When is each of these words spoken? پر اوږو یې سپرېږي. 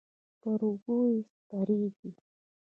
پر 0.41 0.59
اوږو 0.67 0.97
یې 1.11 1.19
سپرېږي. 1.31 2.09